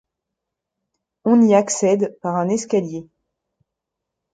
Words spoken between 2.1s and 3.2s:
par un escalier.